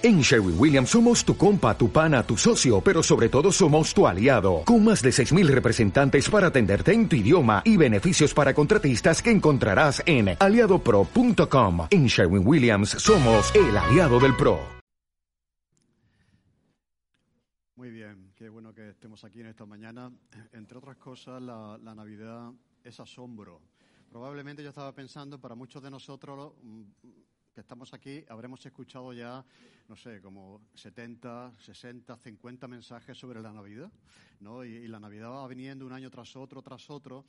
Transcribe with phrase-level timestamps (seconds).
[0.00, 4.06] En Sherwin Williams somos tu compa, tu pana, tu socio, pero sobre todo somos tu
[4.06, 9.20] aliado, con más de 6.000 representantes para atenderte en tu idioma y beneficios para contratistas
[9.20, 11.88] que encontrarás en aliadopro.com.
[11.90, 14.60] En Sherwin Williams somos el aliado del PRO.
[17.74, 20.12] Muy bien, qué bueno que estemos aquí en esta mañana.
[20.52, 22.52] Entre otras cosas, la, Navidad
[22.84, 23.62] es asombro.
[24.08, 26.52] Probablemente yo estaba pensando, para muchos de nosotros,
[27.60, 29.44] estamos aquí, habremos escuchado ya,
[29.88, 33.90] no sé, como 70, 60, 50 mensajes sobre la Navidad,
[34.40, 34.64] ¿no?
[34.64, 37.24] Y, la Navidad va viniendo un año tras otro, tras otro,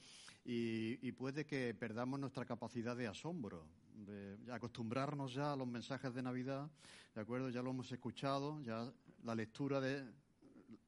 [0.45, 6.21] y, puede que perdamos nuestra capacidad de asombro, de acostumbrarnos ya a los mensajes de
[6.21, 6.69] Navidad,
[7.15, 7.49] ¿de acuerdo?
[7.49, 8.91] Ya lo hemos escuchado, ya
[9.23, 10.05] la lectura de,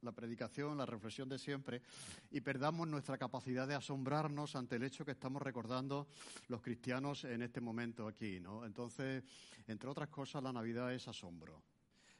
[0.02, 1.82] la predicación, la reflexión de siempre,
[2.30, 6.08] y perdamos nuestra capacidad de asombrarnos ante el hecho que estamos recordando
[6.48, 8.64] los cristianos en este momento aquí, ¿no?
[8.64, 9.22] Entonces,
[9.66, 11.62] entre otras cosas, la Navidad es asombro.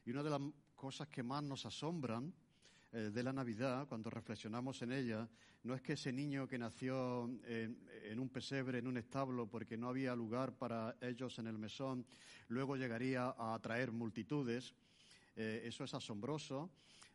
[0.04, 0.40] Y una de las
[0.74, 2.32] cosas que más nos asombran
[2.92, 5.28] eh, de la Navidad, cuando reflexionamos en ella,
[5.64, 9.88] no es que ese niño que nació en, un pesebre, en un establo, porque no
[9.88, 12.04] había lugar para ellos en el mesón,
[12.48, 14.74] luego llegaría a atraer multitudes.
[15.36, 16.70] Eh, eso es asombroso.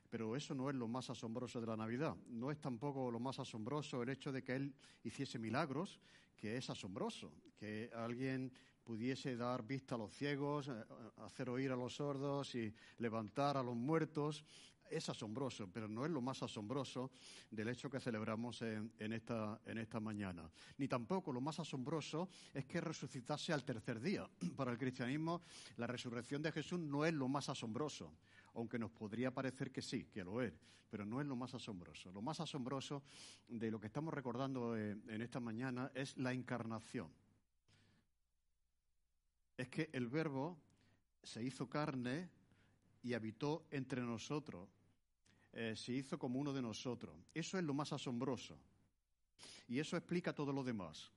[0.10, 2.16] Pero eso no es lo más asombroso de la Navidad.
[2.28, 6.00] No es tampoco lo más asombroso el hecho de que Él hiciese milagros,
[6.38, 7.32] que es asombroso.
[7.58, 8.52] Que alguien
[8.84, 10.72] pudiese dar vista a los ciegos, eh,
[11.18, 14.46] hacer oír a los sordos y levantar a los muertos.
[14.90, 17.12] Es asombroso, pero no es lo más asombroso
[17.52, 20.50] del hecho que celebramos en, esta, en esta mañana.
[20.78, 24.26] Ni tampoco lo más asombroso es que resucitase al tercer día.
[24.56, 25.42] Para el cristianismo,
[25.76, 28.14] la resurrección de Jesús no es lo más asombroso
[28.54, 30.54] aunque nos podría parecer que sí, que lo es,
[30.90, 32.12] pero no es lo más asombroso.
[32.12, 33.04] Lo más asombroso
[33.48, 37.12] de lo que estamos recordando eh, en esta mañana es la encarnación.
[39.58, 40.58] Es que el verbo
[41.24, 42.30] se hizo carne
[43.04, 44.70] y habitó entre nosotros,
[45.54, 47.16] eh, se hizo como uno de nosotros.
[47.34, 48.58] Eso es lo más asombroso.
[49.68, 51.12] Y eso explica todo lo demás.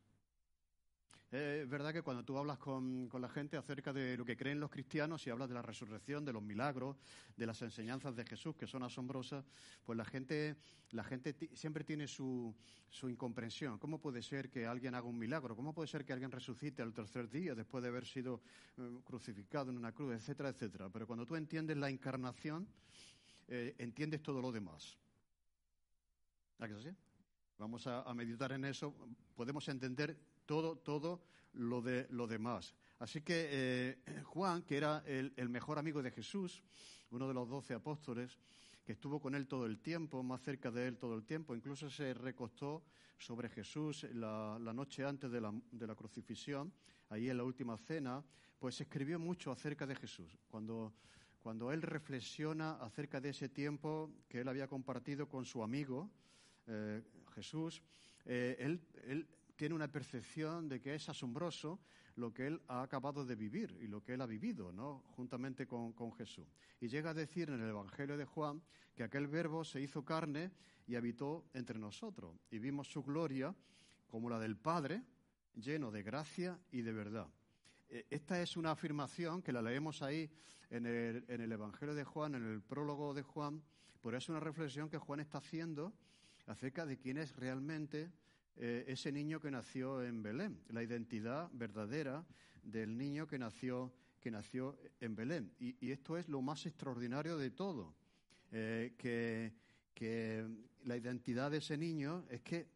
[1.30, 4.68] Es verdad que cuando tú hablas con, la gente acerca de lo que creen los
[4.68, 6.96] cristianos y hablas de la resurrección, de los milagros,
[7.36, 9.44] de las enseñanzas de Jesús, que son asombrosas,
[9.84, 10.56] pues la gente,
[10.90, 12.52] la gente siempre tiene su,
[12.88, 13.78] su incomprensión.
[13.78, 15.54] ¿Cómo puede ser que alguien haga un milagro?
[15.54, 18.42] ¿Cómo puede ser que alguien resucite al tercer día después de haber sido
[18.76, 20.90] eh, crucificado en una cruz, etcétera, etcétera?
[20.90, 22.66] Pero cuando tú entiendes la encarnación,
[23.46, 24.98] eh, entiendes todo lo demás.
[26.58, 26.90] ¿A es así?
[27.56, 28.94] Vamos a meditar en eso.
[29.36, 30.18] Podemos entender
[30.50, 31.22] todo, todo
[31.52, 32.74] lo, de, lo demás.
[32.98, 36.60] Así que eh, Juan, que era el, mejor amigo de Jesús,
[37.12, 38.36] uno de los doce apóstoles,
[38.84, 41.88] que estuvo con él todo el tiempo, más cerca de él todo el tiempo, incluso
[41.88, 42.82] se recostó
[43.16, 46.72] sobre Jesús la, noche antes de la, de la, crucifixión,
[47.10, 48.20] ahí en la última cena,
[48.58, 50.36] pues escribió mucho acerca de Jesús.
[50.48, 50.94] Cuando,
[51.38, 56.10] cuando él reflexiona acerca de ese tiempo que él había compartido con su amigo
[56.66, 57.04] eh,
[57.36, 57.80] Jesús,
[58.24, 59.28] eh, él, él
[59.60, 61.80] tiene una percepción de que es asombroso
[62.16, 65.02] lo que él ha acabado de vivir y lo que él ha vivido, ¿no?
[65.16, 66.46] Juntamente con, Jesús.
[66.80, 68.62] Y llega a decir en el Evangelio de Juan
[68.94, 70.50] que aquel verbo se hizo carne
[70.86, 72.34] y habitó entre nosotros.
[72.50, 73.54] Y vimos su gloria
[74.08, 75.02] como la del Padre,
[75.54, 77.28] lleno de gracia y de verdad.
[77.90, 80.30] E, esta es una afirmación que la leemos ahí
[80.70, 83.62] en el, en el Evangelio de Juan, en el prólogo de Juan,
[84.02, 85.92] pero es una reflexión que Juan está haciendo
[86.46, 88.10] acerca de quién es realmente
[88.56, 92.24] eh, ese niño que nació en Belén, la identidad verdadera
[92.62, 95.52] del niño que nació, que nació en Belén.
[95.58, 97.94] Y, esto es lo más extraordinario de todo,
[98.52, 99.52] eh, que,
[99.94, 100.46] que
[100.84, 102.68] la identidad de ese niño es que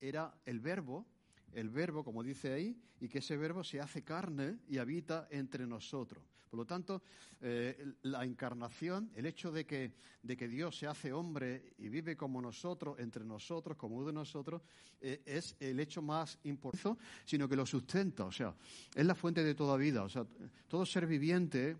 [0.00, 1.06] era el verbo,
[1.52, 5.66] el verbo, como dice ahí, y que ese verbo se hace carne y habita entre
[5.66, 6.22] nosotros.
[6.50, 7.00] Por lo tanto,
[7.40, 12.16] eh, la encarnación, el hecho de que, de que, Dios se hace hombre y vive
[12.16, 14.60] como nosotros, entre nosotros, como uno de nosotros,
[15.00, 18.24] eh, es el hecho más importante, sino que lo sustenta.
[18.24, 18.52] O sea,
[18.92, 20.02] es la fuente de toda vida.
[20.02, 20.26] O sea,
[20.66, 21.76] todo ser viviente,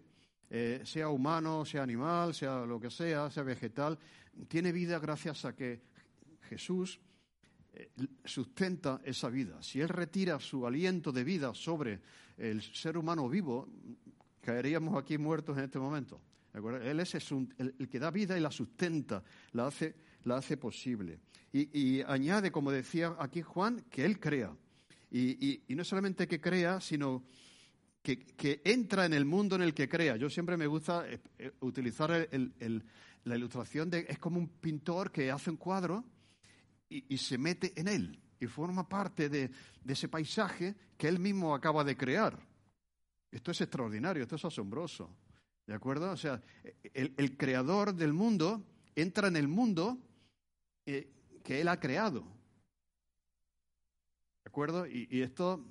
[0.49, 3.99] eh, sea humano, sea animal, sea lo que sea, sea vegetal,
[4.47, 5.81] tiene vida gracias a que
[6.43, 7.01] Jesús
[8.25, 9.63] sustenta esa vida.
[9.63, 12.01] Si Él retira su aliento de vida sobre
[12.37, 13.69] el ser humano vivo,
[14.41, 16.21] caeríamos aquí muertos en este momento.
[16.53, 19.23] Él es el, que da vida y la sustenta,
[19.53, 21.21] la hace, posible.
[21.53, 24.53] Y, añade, como decía aquí Juan, que Él crea.
[25.11, 27.23] Y, no solamente que crea, sino
[28.03, 30.17] que, entra en el mundo en el que crea.
[30.17, 32.29] Yo siempre me gusta eh, eh, utilizar
[33.25, 36.05] la ilustración de, es como un pintor que hace un cuadro
[36.89, 39.51] y, se mete en él y forma parte de
[39.87, 42.50] ese paisaje que él mismo acaba de crear.
[43.31, 45.11] Esto es extraordinario, esto es asombroso.
[45.67, 46.11] ¿De acuerdo?
[46.11, 46.43] O sea,
[46.95, 48.65] el, creador del mundo
[48.97, 49.99] entra en el mundo
[50.85, 51.09] eh,
[51.45, 52.23] que él ha creado.
[54.43, 54.85] ¿De acuerdo?
[54.87, 55.65] Y, esto,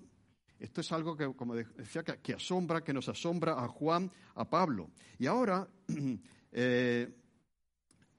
[0.57, 4.89] esto es algo que, como decía, que, asombra, que nos asombra a Juan, a Pablo.
[5.17, 5.67] Y ahora,
[6.53, 7.13] eh,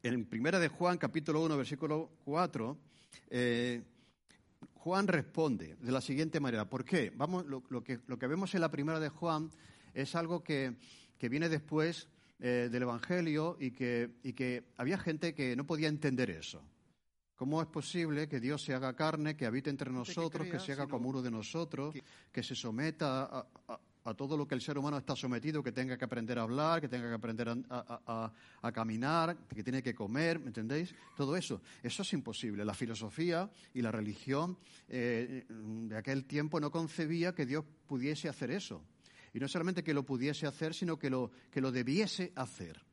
[0.02, 2.78] en Primera de Juan, capítulo 1, versículo 4,
[3.30, 3.82] eh,
[4.80, 6.68] Juan responde de la siguiente manera.
[6.68, 7.12] ¿Por qué?
[7.14, 9.50] Vamos, lo, que, lo que vemos en la Primera de Juan
[9.94, 10.76] es algo que
[11.20, 12.08] que viene después
[12.40, 16.62] eh, del Evangelio y que, y que había gente que no podía entender eso.
[17.34, 20.86] ¿Cómo es posible que Dios se haga carne, que habite entre nosotros, que, se haga
[20.86, 21.94] como uno de nosotros,
[22.32, 23.24] que, se someta
[23.68, 23.80] a,
[24.14, 26.88] todo lo que el ser humano está sometido, que tenga que aprender a hablar, que
[26.88, 28.32] tenga que aprender a,
[28.72, 30.94] caminar, que tiene que comer, ¿me entendéis?
[31.16, 31.60] Todo eso.
[31.82, 32.64] Eso es imposible.
[32.64, 34.58] La filosofía y la religión
[34.88, 38.82] eh, de aquel tiempo no concebía que Dios pudiese hacer eso.
[39.32, 42.84] Y no solamente que lo pudiese hacer, sino que lo, que lo debiese hacer.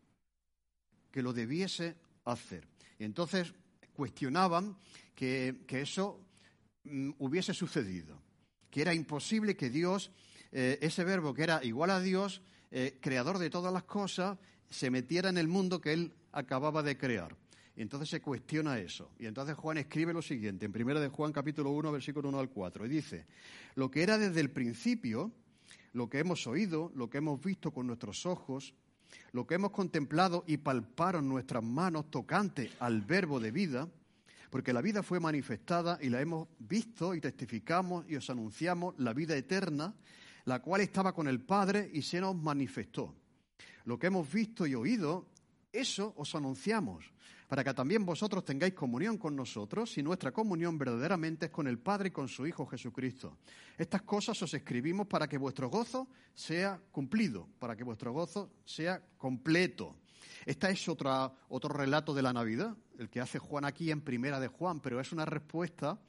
[1.12, 2.68] Que lo debiese hacer.
[3.00, 3.54] Y entonces
[3.94, 4.78] cuestionaban
[5.16, 6.24] que, eso
[6.84, 8.22] mm, hubiese sucedido.
[8.70, 10.12] Que era imposible que Dios,
[10.52, 12.42] eh, ese verbo que era igual a Dios,
[12.72, 14.38] eh, creador de todas las cosas,
[14.70, 17.36] se metiera en el mundo que él acababa de crear.
[17.76, 19.12] Y entonces se cuestiona eso.
[19.20, 22.50] Y entonces Juan escribe lo siguiente, en 1 de Juan capítulo 1, versículo 1 al
[22.50, 23.26] 4, y dice,
[23.76, 25.32] lo que era desde el principio,
[25.94, 28.74] lo que hemos oído, lo que hemos visto con nuestros ojos,
[29.32, 33.88] lo que hemos contemplado y palparon nuestras manos tocante al verbo de vida,
[34.50, 39.14] porque la vida fue manifestada y la hemos visto y testificamos y os anunciamos la
[39.14, 39.94] vida eterna,
[40.48, 43.14] la cual estaba con el Padre y se nos manifestó.
[43.84, 45.28] Lo que hemos visto y oído,
[45.74, 47.04] eso os anunciamos,
[47.50, 51.80] para que también vosotros tengáis comunión con nosotros y nuestra comunión verdaderamente es con el
[51.80, 53.40] Padre y con su Hijo Jesucristo.
[53.78, 59.02] Estas cosas os escribimos para que vuestro gozo sea cumplido, para que vuestro gozo sea
[59.18, 59.98] completo.
[60.46, 64.40] Este es otra, otro relato de la Navidad, el que hace Juan aquí en Primera
[64.40, 66.00] de Juan, pero es una respuesta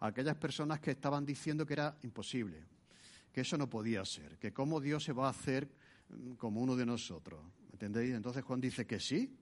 [0.00, 2.64] a aquellas personas que estaban diciendo que era imposible,
[3.34, 5.68] que eso no podía ser, que cómo Dios se va a hacer
[6.08, 7.40] mm, como uno de nosotros.
[7.72, 8.14] ¿Entendéis?
[8.14, 9.36] Entonces Juan dice que sí,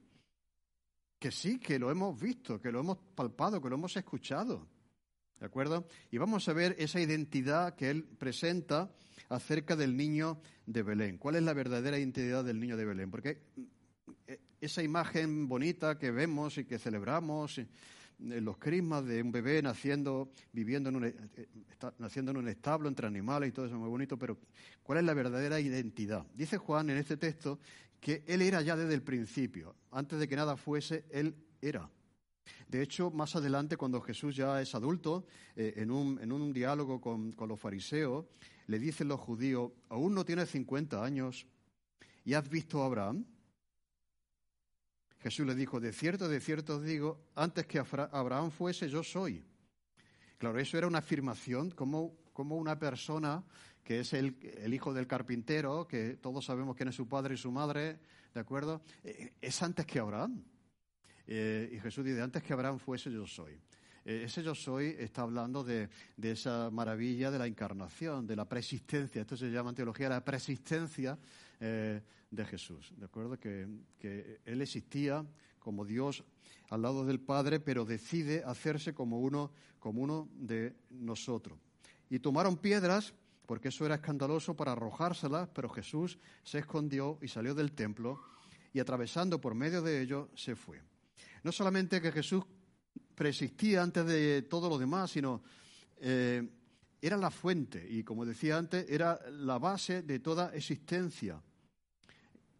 [1.19, 4.67] que sí, que lo hemos visto, que lo hemos palpado, que lo hemos escuchado.
[5.39, 5.87] ¿De acuerdo?
[6.09, 8.91] Y vamos a ver esa identidad que él presenta
[9.29, 11.19] acerca del niño de Belén.
[11.19, 13.11] ¿Cuál es la verdadera identidad del niño de Belén?
[13.11, 13.43] Porque
[14.25, 17.61] eh, esa imagen bonita que vemos y que celebramos
[18.19, 21.15] los crismas de un bebé naciendo, viviendo en un, eh,
[21.97, 24.37] naciendo en un establo entre animales y todo eso es muy bonito, pero
[24.83, 26.25] ¿cuál es la verdadera identidad?
[26.33, 27.59] Dice Juan en este texto
[27.99, 29.75] que Él era ya desde el principio.
[29.91, 31.89] Antes de que nada fuese, Él era.
[32.67, 35.25] De hecho, más adelante, cuando Jesús ya es adulto,
[35.55, 38.25] eh, en, un, diálogo con, los fariseos,
[38.67, 41.45] le dicen los judíos, aún no tienes 50 años
[42.25, 43.25] y has visto a Abraham.
[45.23, 49.41] Jesús le dijo, de cierto, de cierto os digo, antes que Abraham fuese, yo soy.
[50.37, 53.41] Claro, eso era una afirmación, como, una persona
[53.85, 54.35] que es el,
[54.73, 57.99] hijo del carpintero, que todos sabemos quién es su padre y su madre,
[58.33, 58.81] ¿de acuerdo?
[59.01, 60.43] Eh, es antes que Abraham.
[61.25, 63.53] Eh, y Jesús dice, antes que Abraham fuese yo soy.
[64.03, 65.87] Eh, ese yo soy está hablando de,
[66.21, 69.21] esa maravilla de la encarnación, de la preexistencia.
[69.21, 71.17] Esto se llama en teología la preexistencia
[72.33, 73.39] de Jesús, ¿de acuerdo?
[73.39, 73.67] Que,
[73.99, 75.25] que Él existía
[75.59, 76.23] como Dios
[76.69, 81.59] al lado del Padre, pero decide hacerse como uno, como uno de nosotros.
[82.09, 83.13] Y tomaron piedras
[83.45, 88.21] porque eso era escandaloso para arrojárselas, pero Jesús se escondió y salió del templo
[88.73, 90.81] y atravesando por medio de ello se fue.
[91.43, 92.43] No solamente que Jesús
[93.15, 95.43] preexistía antes de todo lo demás, sino
[95.97, 96.49] eh,
[97.01, 101.41] era la fuente y, como decía antes, era la base de toda existencia,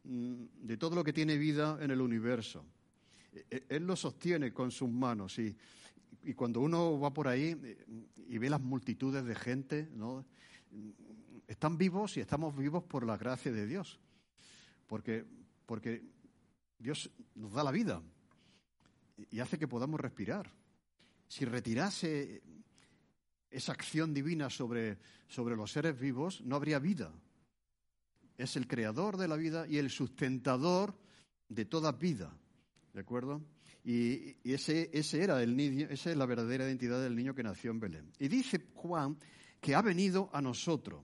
[0.04, 2.66] de todo lo que tiene vida en el universo.
[3.32, 5.56] E, e, él lo sostiene con sus manos y,
[6.24, 7.86] y cuando uno va por ahí eh,
[8.28, 10.26] y ve las multitudes de gente, ¿no?
[11.48, 14.00] están vivos y estamos vivos por la gracia de Dios.
[14.88, 15.26] Porque,
[15.66, 16.04] porque
[16.80, 18.02] Dios nos da la vida
[19.30, 20.52] y hace que podamos respirar.
[21.28, 22.44] Si retirase
[23.50, 27.12] esa acción divina sobre, sobre los seres vivos, no habría vida.
[28.38, 30.96] Es el creador de la vida y el sustentador
[31.50, 32.36] de toda vida.
[32.94, 33.42] ¿De acuerdo?
[33.84, 37.72] Y, ese, ese era el niño, esa es la verdadera identidad del niño que nació
[37.72, 38.12] en Belén.
[38.20, 39.18] Y dice Juan
[39.60, 41.02] que ha venido a nosotros.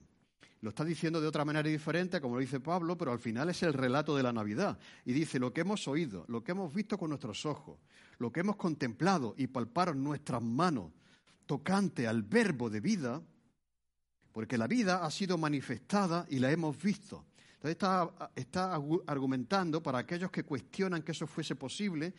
[0.62, 3.62] Lo está diciendo de otra manera diferente, como lo dice Pablo, pero al final es
[3.62, 4.78] el relato de la Navidad.
[5.06, 7.78] Y dice, lo que hemos oído, lo que hemos visto con nuestros ojos,
[8.18, 10.92] lo que hemos contemplado y palparon nuestras manos
[11.46, 13.22] tocante al verbo de vida,
[14.32, 17.26] porque la vida ha sido manifestada y la hemos visto.
[17.62, 17.76] Entonces
[18.36, 22.14] está, argumentando para aquellos que cuestionan que eso fuese posible,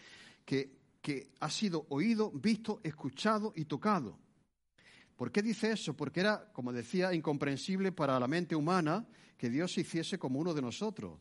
[0.46, 0.80] que,
[1.40, 4.20] ha sido oído, visto, escuchado y tocado.
[5.16, 5.96] ¿Por qué dice eso?
[5.96, 10.54] Porque era, como decía, incomprensible para la mente humana que Dios se hiciese como uno
[10.54, 11.20] de nosotros.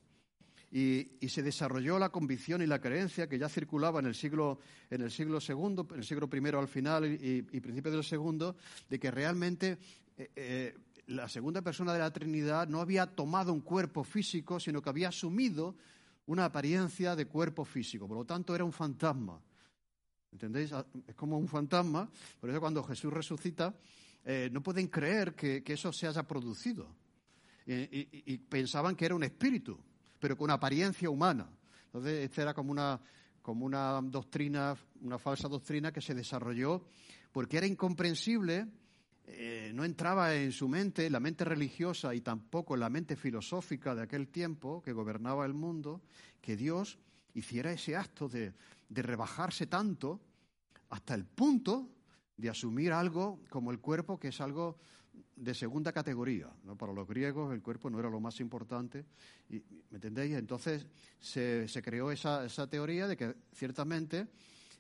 [0.71, 4.59] Y, se desarrolló la convicción y la creencia que ya circulaba en el siglo,
[4.91, 8.55] en el siglo segundo, en el siglo primero al final y, principio del segundo,
[8.89, 9.79] de que realmente
[10.23, 14.83] eh, eh, la segunda persona de la Trinidad no había tomado un cuerpo físico, sino
[14.83, 15.77] que había asumido
[16.27, 18.07] una apariencia de cuerpo físico.
[18.07, 19.41] Por lo tanto, era un fantasma.
[20.33, 20.73] ¿Entendéis?
[20.73, 22.09] Ah, es como un fantasma.
[22.41, 23.75] Por eso cuando Jesús resucita,
[24.25, 26.95] eh, no pueden creer que, eso se haya producido.
[27.67, 29.79] y pensaban que era un espíritu
[30.21, 31.49] pero con apariencia humana.
[31.87, 33.01] Entonces, esta era como una,
[33.43, 36.85] como una doctrina, una falsa doctrina que se desarrolló
[37.33, 38.67] porque era incomprensible,
[39.27, 44.03] eh, no entraba en su mente, la mente religiosa y tampoco la mente filosófica de
[44.03, 46.01] aquel tiempo que gobernaba el mundo,
[46.41, 46.99] que Dios
[47.35, 48.53] hiciera ese acto de,
[48.89, 50.21] de rebajarse tanto
[50.89, 51.89] hasta el punto
[52.37, 54.79] de asumir algo como el cuerpo, que es algo
[55.37, 56.49] de segunda categoría.
[56.65, 56.77] ¿no?
[56.77, 59.05] Para los griegos el cuerpo no era lo más importante.
[59.49, 60.37] Y, ¿Me entendéis?
[60.37, 60.87] Entonces
[61.19, 64.29] se, creó esa, teoría de que ciertamente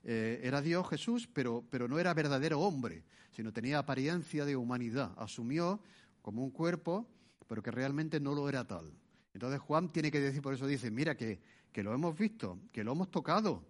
[0.04, 5.12] eh, era Dios Jesús, pero, pero no era verdadero hombre, sino tenía apariencia de humanidad.
[5.16, 5.80] Asumió
[6.22, 7.08] como un cuerpo,
[7.46, 8.92] pero que realmente no lo era tal.
[9.34, 11.40] Entonces Juan tiene que decir, por eso dice, mira, que,
[11.72, 13.64] que lo hemos visto, que lo hemos tocado,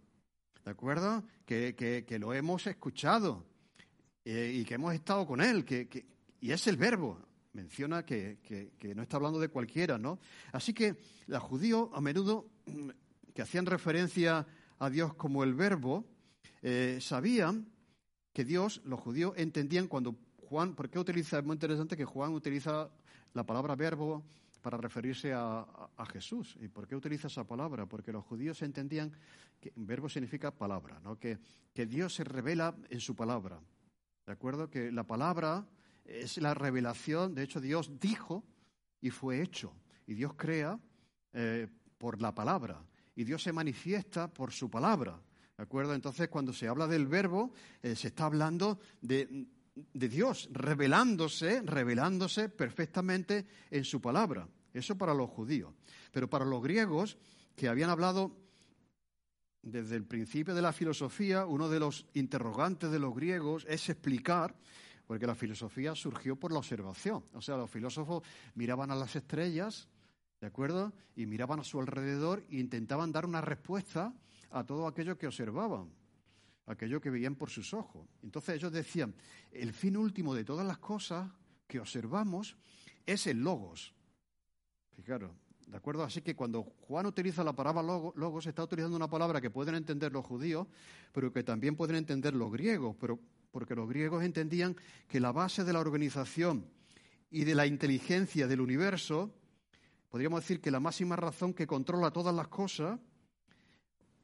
[0.65, 1.25] ¿de acuerdo?
[1.45, 3.45] Que, que, lo hemos escuchado
[4.25, 6.07] eh, y que hemos estado con él, que,
[6.41, 7.21] y es el verbo.
[7.53, 8.39] Menciona que,
[8.95, 10.21] no está hablando de cualquiera, ¿no?
[10.53, 10.97] Así que
[11.27, 12.49] los judíos, a menudo,
[13.35, 14.47] que hacían referencia
[14.79, 16.07] a Dios como el verbo,
[16.63, 17.67] eh, sabían
[18.33, 20.17] que Dios, los judíos entendían cuando
[20.49, 21.39] Juan, ¿por qué utiliza?
[21.39, 22.91] Es muy interesante que Juan utiliza
[23.35, 24.25] la palabra verbo
[24.61, 25.65] para referirse a,
[26.13, 26.57] Jesús.
[26.61, 27.87] ¿Y por qué utiliza esa palabra?
[27.87, 29.13] Porque los judíos entendían
[29.61, 31.19] que verbo significa palabra, ¿no?
[31.19, 31.39] que,
[31.73, 33.61] que Dios se revela en su palabra.
[34.27, 34.69] ¿De acuerdo?
[34.69, 35.67] Que la palabra
[36.05, 38.45] es la revelación, de hecho Dios dijo
[39.01, 39.73] y fue hecho.
[40.07, 40.79] Y Dios crea
[41.33, 42.83] eh, por la palabra.
[43.15, 45.21] Y Dios se manifiesta por su palabra.
[45.61, 45.93] ¿De acuerdo?
[45.93, 47.53] Entonces, cuando se habla del verbo,
[47.83, 49.47] eh, se está hablando de,
[49.93, 54.49] de, Dios, revelándose, revelándose perfectamente en su palabra.
[54.73, 55.75] Eso para los judíos.
[56.13, 57.19] Pero para los griegos,
[57.55, 58.35] que habían hablado
[59.61, 64.57] desde el principio de la filosofía, uno de los interrogantes de los griegos es explicar
[65.07, 67.23] porque la filosofía surgió por la observación.
[67.35, 68.23] O sea, los filósofos
[68.55, 69.91] miraban a las estrellas,
[70.41, 70.95] ¿de acuerdo?
[71.17, 74.15] Y miraban a su alrededor e intentaban dar una respuesta
[74.51, 75.91] a todo aquello que observaban,
[76.67, 78.07] aquello que veían por sus ojos.
[78.23, 79.15] Entonces ellos decían,
[79.51, 81.31] el fin último de todas las cosas
[81.67, 82.57] que observamos
[83.07, 83.95] es el logos.
[84.93, 85.31] Fijaros,
[85.67, 86.03] ¿de acuerdo?
[86.03, 90.13] Así que cuando Juan utiliza la palabra logos, está utilizando una palabra que pueden entender
[90.13, 90.67] los judíos,
[91.13, 93.19] pero que también pueden entender los griegos, pero
[93.51, 94.77] porque los griegos entendían
[95.09, 96.67] que la base de la organización
[97.31, 99.33] y de la inteligencia del universo,
[100.09, 102.99] podríamos decir que la máxima razón que controla todas las cosas,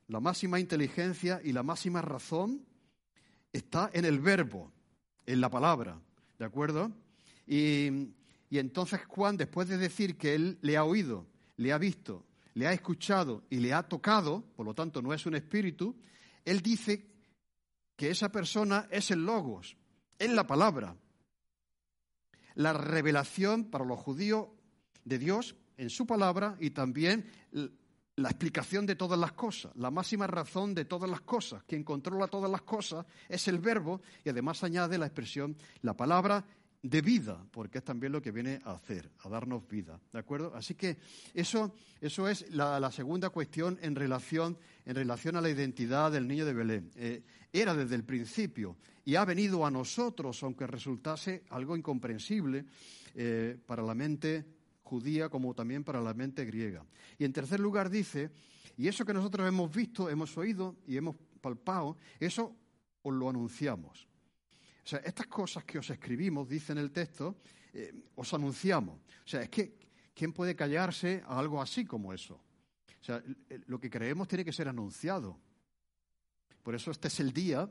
[0.08, 2.64] la máxima inteligencia y la máxima razón
[3.52, 4.72] está en el verbo,
[5.26, 6.00] en la palabra,
[6.38, 6.92] ¿de acuerdo?
[7.46, 7.88] Y,
[8.50, 12.66] y entonces Juan, después de decir que él le ha oído, le ha visto, le
[12.66, 15.96] ha escuchado y le ha tocado, por lo tanto no es un espíritu,
[16.44, 17.06] él dice
[17.96, 19.76] que esa persona es el logos,
[20.18, 20.96] es la palabra.
[22.54, 24.48] La revelación para los judíos
[25.04, 27.30] de Dios en su palabra y también
[28.16, 31.62] la explicación de todas las cosas, la máxima razón de todas las cosas.
[31.64, 36.44] Quien controla todas las cosas es el verbo y además añade la expresión, la palabra
[36.82, 40.00] de vida, porque es también lo que viene a hacer, a darnos vida.
[40.12, 40.54] ¿De acuerdo?
[40.54, 40.96] Así que
[41.34, 44.56] eso, eso es la, segunda cuestión en relación,
[44.86, 46.90] en relación a la identidad del niño de Belén.
[46.96, 52.64] Eh, era desde el principio y ha venido a nosotros, aunque resultase algo incomprensible
[53.14, 54.55] eh, para la mente
[54.86, 56.86] judía como también para la mente griega.
[57.18, 58.30] Y en tercer lugar dice,
[58.76, 62.54] y eso que nosotros hemos visto, hemos oído y hemos palpado, eso
[63.02, 64.06] os lo anunciamos.
[64.84, 67.36] O sea, estas cosas que os escribimos, dice en el texto,
[67.72, 68.94] eh, os anunciamos.
[68.96, 69.76] O sea, es que,
[70.14, 72.34] ¿quién puede callarse a algo así como eso?
[72.34, 73.22] O sea,
[73.66, 75.36] lo que creemos tiene que ser anunciado.
[76.62, 77.68] Por eso este es el día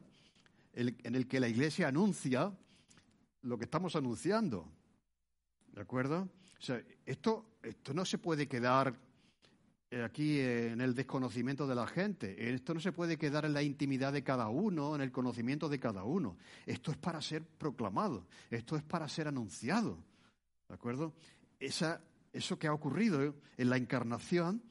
[0.74, 2.54] en el que la Iglesia anuncia
[3.42, 4.70] lo que estamos anunciando.
[5.68, 6.30] ¿De acuerdo?
[6.66, 8.96] Sea, esto, esto no se puede quedar
[9.92, 12.52] eh, aquí en el desconocimiento de la gente.
[12.56, 15.80] Esto no se puede quedar en la intimidad de cada uno, en el conocimiento de
[15.80, 16.38] cada uno.
[16.66, 20.00] Esto es para ser proclamado, esto es para ser anunciado.
[20.68, 21.14] ¿De acuerdo?
[21.60, 22.02] Esa,
[22.34, 24.64] eso que ha ocurrido en la encarnación,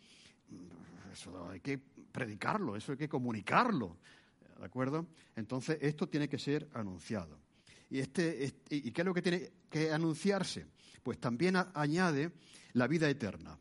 [1.13, 3.99] eso hay que predicarlo, eso hay que comunicarlo.
[4.59, 5.07] ¿De acuerdo?
[5.37, 7.44] Entonces, esto tiene que ser anunciado.
[7.91, 10.67] ¿Y, este, ¿Y qué es lo que tiene que anunciarse?
[11.03, 12.33] Pues también añade
[12.73, 13.59] la vida eterna.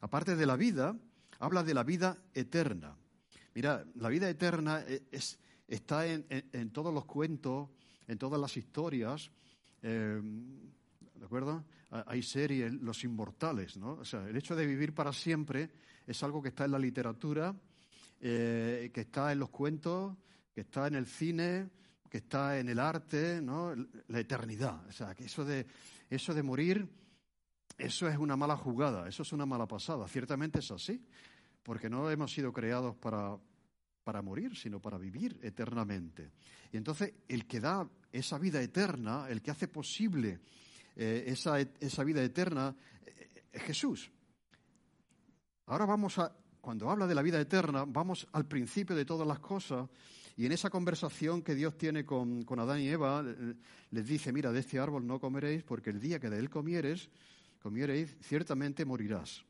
[0.00, 0.96] Aparte de la vida,
[1.38, 2.96] habla de la vida eterna.
[3.54, 5.02] Mira, la vida eterna e,
[5.68, 7.68] está en, todos los cuentos,
[8.06, 9.30] en todas las historias.
[9.82, 10.20] Eh,
[11.14, 11.64] ¿De acuerdo?
[11.90, 13.92] Hay series, Los Inmortales, ¿no?
[13.94, 15.70] O sea, el hecho de vivir para siempre
[16.06, 17.54] es algo que está en la literatura,
[18.20, 20.16] eh, que está en los cuentos,
[20.54, 21.70] que está en el cine,
[22.16, 23.74] está en el arte, ¿no?
[24.08, 24.86] La eternidad.
[24.86, 25.66] O sea, que eso de,
[26.10, 26.88] eso de morir,
[27.78, 30.06] eso es una mala jugada, eso es una mala pasada.
[30.08, 31.04] Ciertamente es así,
[31.62, 33.38] porque no hemos sido creados para,
[34.04, 36.32] para morir, sino para vivir eternamente.
[36.72, 40.40] Y entonces el que da esa vida eterna, el que hace posible
[40.94, 44.10] eh, esa, esa, vida eterna, eh, es Jesús.
[45.66, 49.40] Ahora vamos a, cuando habla de la vida eterna, vamos al principio de todas las
[49.40, 49.88] cosas
[50.36, 53.24] y en esa conversación que Dios tiene con, con Adán y Eva,
[53.90, 57.08] les dice, mira, de este árbol no comeréis porque el día que de él comieres,
[57.62, 59.40] comiereis, ciertamente morirás.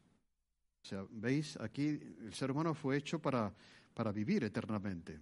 [0.82, 3.52] O sea, veis, aquí el ser humano fue hecho para,
[3.92, 5.18] para vivir eternamente.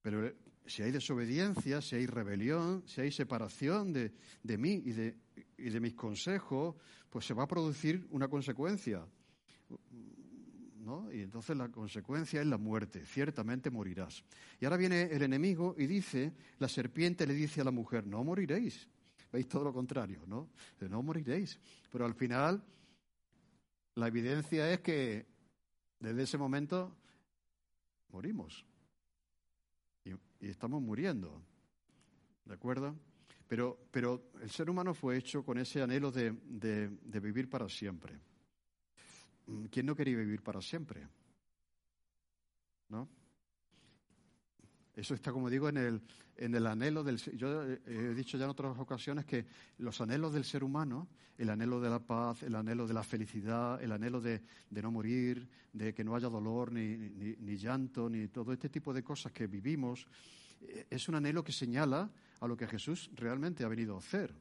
[0.00, 0.32] Pero
[0.64, 5.16] si hay desobediencia, si hay rebelión, si hay separación de, de mí y de,
[5.58, 6.76] y de mis consejos,
[7.10, 9.04] pues se va a producir una consecuencia.
[11.12, 14.24] Y entonces la consecuencia es la muerte, ciertamente morirás.
[14.60, 18.22] Y ahora viene el enemigo y dice, la serpiente le dice a la mujer, no
[18.24, 18.88] moriréis.
[19.32, 20.48] Veis todo lo contrario, ¿no?
[20.88, 21.58] No moriréis.
[21.90, 22.62] Pero al final,
[23.94, 25.26] la evidencia es que
[26.00, 26.96] desde ese momento
[28.10, 28.64] morimos
[30.40, 31.42] y estamos muriendo.
[32.44, 32.94] ¿De acuerdo?
[33.46, 38.18] Pero, pero el ser humano fue hecho con ese anhelo de, de, vivir para siempre.
[39.70, 41.06] ¿Quién no quería vivir para siempre?
[42.88, 43.08] ¿No?
[44.94, 46.02] Eso está, como digo, en el,
[46.36, 47.18] en el anhelo del...
[47.36, 49.46] Yo he dicho ya en otras ocasiones que
[49.78, 53.80] los anhelos del ser humano, el anhelo de la paz, el anhelo de la felicidad,
[53.80, 58.26] el anhelo de, no morir, de que no haya dolor, ni, ni, ni, llanto, ni
[58.26, 60.08] todo este tipo de cosas que vivimos,
[60.62, 64.34] eh, es un anhelo que señala a lo que Jesús realmente ha venido a hacer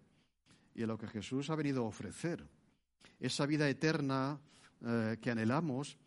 [0.73, 2.43] y a lo que Jesús ha venido a ofrecer.
[3.19, 4.39] Esa vida eterna
[4.85, 5.97] eh, que anhelamos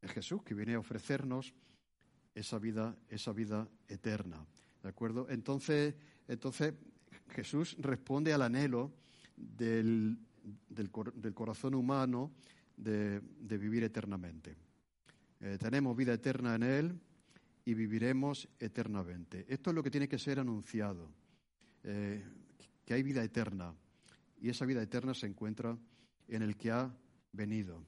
[0.00, 1.54] es Jesús que viene a ofrecernos
[2.34, 4.46] esa vida, esa vida eterna.
[4.82, 5.28] ¿De acuerdo?
[5.28, 5.94] Entonces,
[6.28, 6.74] entonces
[7.30, 8.92] Jesús responde al anhelo
[9.36, 10.18] del,
[10.68, 12.32] del, corazón humano
[12.76, 14.56] de, vivir eternamente.
[15.40, 17.00] Eh, tenemos vida eterna en Él
[17.64, 19.44] y viviremos eternamente.
[19.48, 21.10] Esto es lo que tiene que ser anunciado,
[21.82, 22.24] eh,
[22.84, 23.74] que hay vida eterna
[24.40, 25.76] y esa vida eterna se encuentra
[26.28, 26.94] en el que ha
[27.32, 27.82] venido.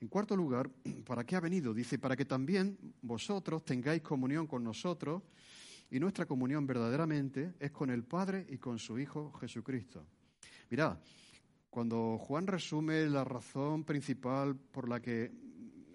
[0.00, 0.70] En cuarto lugar,
[1.06, 1.72] ¿para qué ha venido?
[1.72, 5.22] Dice, para que también vosotros tengáis comunión con nosotros
[5.90, 10.04] y nuestra comunión verdaderamente es con el Padre y con su Hijo Jesucristo.
[10.68, 10.98] Mirad,
[11.70, 15.30] cuando Juan resume la razón principal por la que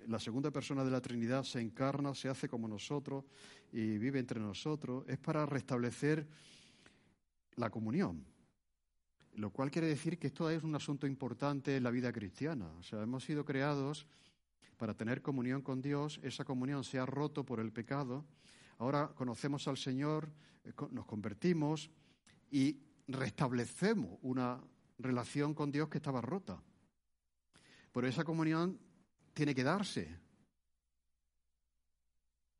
[0.07, 3.25] la segunda persona de la Trinidad se encarna, se hace como nosotros
[3.71, 6.27] y vive entre nosotros, es para restablecer
[7.55, 8.30] la comunión.
[9.35, 12.67] Lo cual quiere decir que esto es un asunto importante en la vida cristiana.
[12.79, 14.05] O sea, hemos sido creados
[14.77, 18.25] para tener comunión con Dios, esa comunión se ha roto por el pecado,
[18.79, 20.31] ahora conocemos al Señor,
[20.63, 21.91] eh, nos convertimos
[22.49, 24.59] y restablecemos una
[24.97, 26.61] relación con Dios que estaba rota.
[27.91, 28.79] Pero esa comunión
[29.33, 30.17] tiene que darse,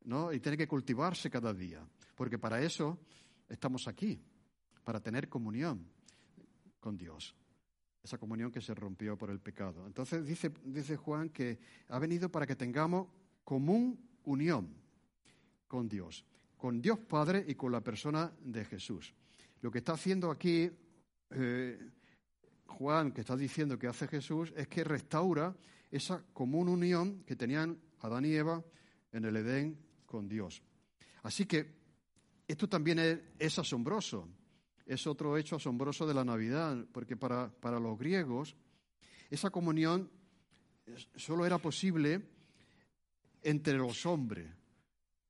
[0.03, 0.31] ¿no?
[0.31, 1.83] Y tiene que cultivarse cada día,
[2.15, 2.99] porque para eso
[3.49, 4.21] estamos aquí,
[4.83, 5.89] para tener comunión
[6.81, 7.33] con Dios.
[8.03, 9.85] Esa comunión que se rompió por el pecado.
[9.85, 13.07] Entonces dice, dice Juan que ha venido para que tengamos
[13.45, 14.75] común unión
[15.67, 16.25] con Dios,
[16.57, 19.13] con Dios Padre y con la persona de Jesús.
[19.61, 20.69] Lo que está haciendo aquí
[21.29, 21.79] eh,
[22.65, 25.55] Juan, que está diciendo que hace Jesús, es que restaura
[25.91, 28.63] esa común unión que tenían Adán y Eva
[29.11, 30.63] en el Edén con Dios.
[31.21, 31.79] Así que
[32.47, 32.99] esto también
[33.37, 34.27] es asombroso
[34.93, 38.57] es otro hecho asombroso de la Navidad, porque para, para los griegos
[39.29, 40.11] esa comunión
[41.15, 42.27] solo era posible
[43.41, 44.51] entre los hombres,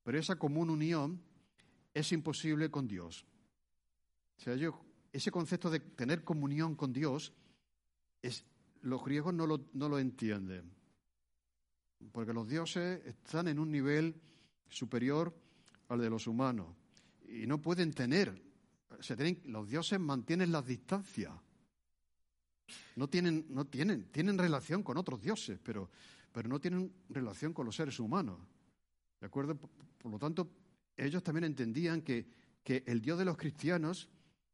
[0.01, 1.21] pero esa común unión
[1.93, 3.23] es imposible con Dios.
[4.39, 7.31] O sea, yo, ese concepto de tener comunión con Dios,
[8.81, 10.71] los griegos no lo, no lo entienden,
[12.11, 14.19] porque los dioses están en un nivel
[14.69, 15.31] superior
[15.89, 16.75] al de los humanos
[17.27, 18.50] y no pueden tener
[19.45, 21.33] los dioses mantienen las distancias.
[22.95, 25.89] No tienen, no tienen, tienen relación con otros dioses, pero,
[26.31, 28.39] pero no tienen relación con los seres humanos.
[29.19, 29.55] ¿De acuerdo?
[29.55, 30.49] Por, lo tanto,
[30.95, 32.27] ellos también entendían que,
[32.63, 34.09] que el Dios de los cristianos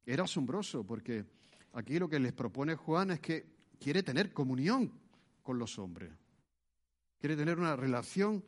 [0.06, 1.26] era asombroso, porque
[1.74, 3.46] aquí lo que les propone Juan es que
[3.80, 4.92] quiere tener comunión
[5.44, 6.12] con los hombres.
[7.20, 8.44] Quiere tener una relación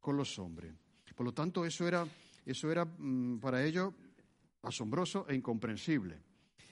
[0.00, 0.74] con los hombres.
[1.14, 2.06] Por lo tanto, eso era,
[2.44, 3.94] eso era mm, para ellos
[4.64, 6.20] asombroso e incomprensible.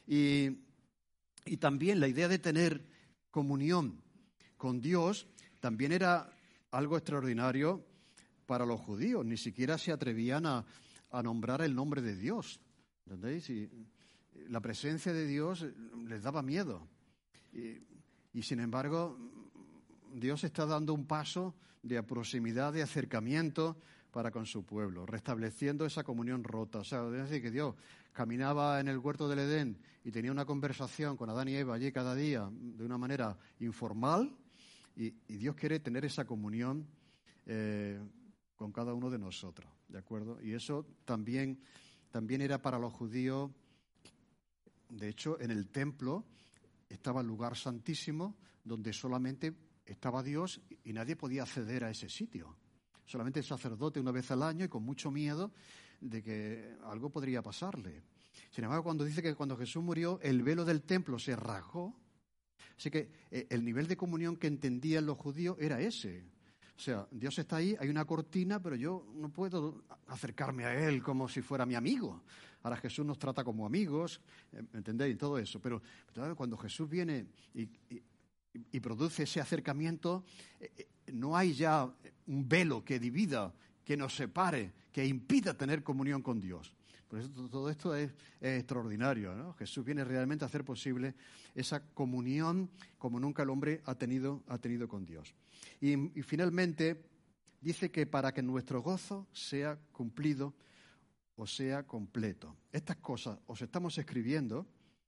[0.07, 0.50] Y,
[1.44, 2.85] y también la idea de tener
[3.31, 4.02] comunión
[4.57, 5.26] con Dios
[5.61, 6.31] también era
[6.70, 7.85] algo extraordinario
[8.46, 9.24] para los judíos.
[9.24, 10.64] Ni siquiera se atrevían a,
[11.11, 12.61] a nombrar el nombre de Dios.
[13.07, 13.50] ¿Entendéis?
[14.48, 15.66] La presencia de Dios
[16.07, 16.88] les daba miedo.
[17.52, 17.78] Y,
[18.33, 19.18] y sin embargo,
[20.14, 23.76] Dios está dando un paso de proximidad, de acercamiento
[24.12, 26.81] para con su pueblo, restableciendo esa comunión rota.
[26.81, 27.75] O sea, es decir, que Dios
[28.12, 31.90] caminaba en el huerto del Edén y tenía una conversación con Adán y Eva allí
[31.90, 34.37] cada día de una manera informal,
[34.94, 36.87] y, Dios quiere tener esa comunión
[37.46, 37.98] eh,
[38.55, 40.38] con cada uno de nosotros, ¿de acuerdo?
[40.42, 41.59] Y eso también,
[42.11, 43.51] también era para los judíos,
[44.90, 46.27] de hecho, en el templo
[46.90, 49.55] estaba el lugar santísimo donde solamente
[49.87, 52.55] estaba Dios y nadie podía acceder a ese sitio.
[53.06, 55.52] Solamente sacerdote una vez al año y con mucho miedo
[56.00, 58.02] de que algo podría pasarle.
[58.50, 61.94] Sin embargo, cuando dice que cuando Jesús murió, el velo del templo se rasgó,
[62.76, 66.24] así que eh, el nivel de comunión que entendían los judíos era ese.
[66.76, 71.02] O sea, Dios está ahí, hay una cortina, pero yo no puedo acercarme a Él
[71.02, 72.22] como si fuera mi amigo.
[72.62, 74.20] Ahora Jesús nos trata como amigos,
[74.52, 75.16] eh, ¿entendéis?
[75.18, 75.60] Todo eso.
[75.60, 75.82] Pero,
[76.36, 77.68] cuando Jesús viene y
[78.80, 80.24] produce ese acercamiento,
[80.60, 81.92] eh, eh, no hay ya
[82.26, 83.52] un velo que divida,
[83.84, 86.72] que nos separe, que impida tener comunión con Dios.
[87.08, 88.10] Por eso todo esto es,
[88.40, 89.34] extraordinario.
[89.34, 89.52] ¿no?
[89.54, 91.14] Jesús viene realmente a hacer posible
[91.54, 95.34] esa comunión como nunca el hombre ha tenido, ha tenido con Dios.
[95.80, 97.04] Y, y finalmente
[97.60, 100.54] dice que para que nuestro gozo sea cumplido
[101.36, 102.56] o sea completo.
[102.72, 104.66] Estas cosas os estamos escribiendo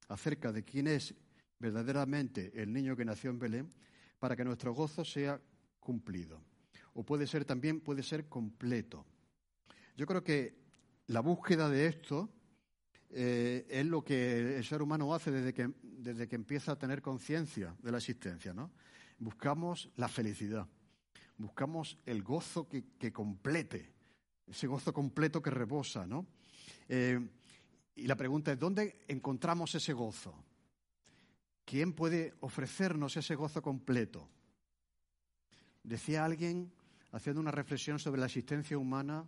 [0.08, 1.14] acerca de quién es
[1.64, 3.70] verdaderamente el niño que nació en Belén
[4.18, 5.40] para que nuestro gozo sea
[5.80, 6.42] cumplido.
[6.92, 9.06] O puede ser también, puede ser completo.
[9.96, 10.54] Yo creo que
[11.06, 12.28] la búsqueda de esto
[13.10, 17.00] eh, es lo que el ser humano hace desde que, desde que empieza a tener
[17.00, 18.52] conciencia de la existencia.
[18.52, 18.70] ¿no?
[19.18, 20.68] Buscamos la felicidad,
[21.38, 23.90] buscamos el gozo que, complete,
[24.46, 26.06] ese gozo completo que rebosa.
[26.06, 26.26] ¿no?
[26.90, 27.18] Eh,
[27.96, 30.34] y la pregunta es, ¿dónde encontramos ese gozo?
[31.64, 34.28] ¿Quién puede ofrecernos ese gozo completo?
[35.82, 36.72] Decía alguien,
[37.12, 39.26] haciendo una reflexión sobre la existencia humana,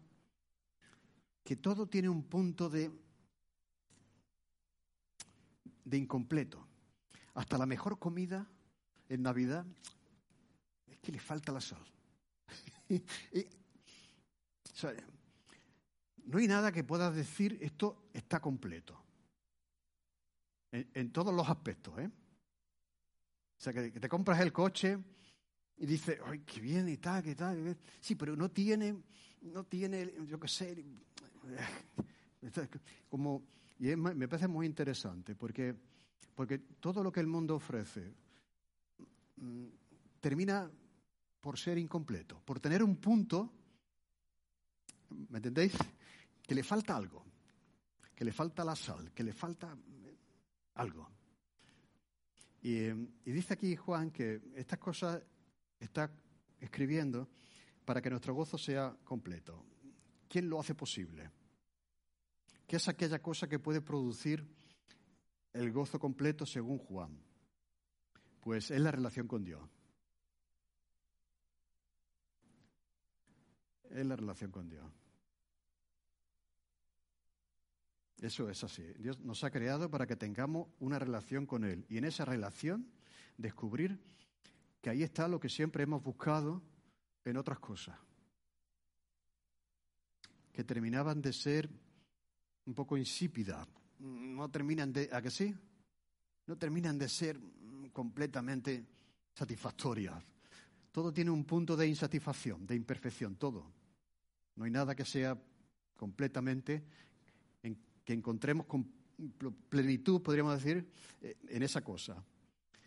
[1.43, 2.91] que todo tiene un punto de,
[5.85, 6.67] de incompleto.
[7.35, 8.47] Hasta la mejor comida
[9.09, 9.65] en Navidad
[10.87, 11.85] es que le falta la sal.
[16.27, 19.01] no hay nada que pueda decir esto está completo.
[20.73, 22.11] En todos los aspectos, ¿eh?
[23.59, 24.99] O sea, que, te compras el coche
[25.79, 27.77] y dices, ay, qué bien y tal, qué tal.
[28.01, 28.97] Sí, pero no tiene,
[29.43, 30.85] no tiene, yo qué sé,
[33.09, 33.43] como,
[33.79, 35.75] y me parece muy interesante porque,
[36.35, 38.13] porque todo lo que el mundo ofrece
[39.37, 39.67] mm,
[40.21, 40.71] termina
[41.41, 43.53] por ser incompleto, por tener un punto,
[45.29, 45.75] ¿me entendéis?
[46.43, 47.25] Que le falta algo,
[48.15, 49.77] que le falta la sal, que le falta
[50.75, 51.16] algo.
[52.69, 52.91] Y,
[53.25, 55.23] dice aquí Juan que estas cosas
[55.79, 56.11] está
[56.59, 57.29] escribiendo
[57.85, 59.65] para que nuestro gozo sea completo.
[60.29, 61.31] ¿Quién lo hace posible?
[62.67, 64.45] ¿Qué es aquella cosa que puede producir
[65.53, 67.17] el gozo completo según Juan?
[68.41, 69.63] Pues es la relación con Dios.
[73.91, 74.93] Es la relación con Dios.
[78.21, 78.83] Eso es así.
[78.99, 82.89] Dios nos ha creado para que tengamos una relación con Él y en esa relación
[83.37, 83.99] descubrir
[84.81, 86.63] que ahí está lo que siempre hemos buscado
[87.25, 87.99] en otras cosas,
[90.53, 91.69] que terminaban de ser
[92.65, 93.67] un poco insípidas,
[93.99, 95.55] no terminan de, ¿a que sí?
[96.47, 97.39] No terminan de ser
[97.93, 98.87] completamente
[99.35, 100.23] satisfactorias.
[100.93, 103.71] Todo tiene un punto de insatisfacción, de imperfección, todo.
[104.55, 105.37] No hay nada que sea
[105.97, 106.85] completamente
[108.07, 108.89] que encontremos con
[109.69, 110.87] plenitud, podríamos decir,
[111.21, 112.25] eh, en esa cosa.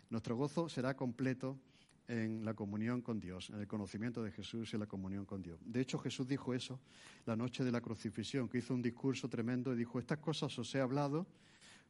[0.08, 1.60] Nuestro gozo será completo
[2.08, 5.42] en la comunión con Dios, en el conocimiento de Jesús y en la comunión con
[5.42, 5.60] Dios.
[5.64, 6.80] De hecho, Jesús dijo eso
[7.26, 10.74] la noche de la crucifixión, que hizo un discurso tremendo y dijo, estas cosas os
[10.74, 11.26] he hablado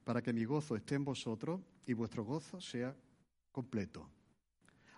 [0.05, 2.95] para que mi gozo esté en vosotros y vuestro gozo sea
[3.53, 4.11] completo.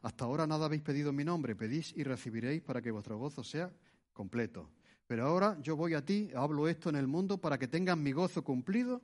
[0.00, 3.44] Hasta ahora nada habéis pedido en mi nombre, pedís y recibiréis para que vuestro gozo
[3.44, 3.70] sea
[4.12, 4.70] completo.
[5.06, 8.12] Pero ahora yo voy a ti, hablo esto en el mundo para que tengan mi
[8.12, 9.02] gozo cumplido